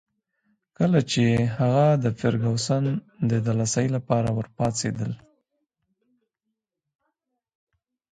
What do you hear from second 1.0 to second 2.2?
چي هغه د